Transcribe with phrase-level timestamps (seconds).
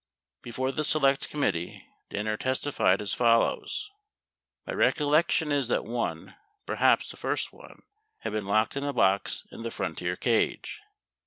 [0.41, 3.91] Before the Select Committee, Danner testified as follows:
[4.65, 6.35] My recollection is that one,
[6.65, 7.83] perhaps the first one,
[8.21, 10.81] had been locked in a box in the Frontier cage.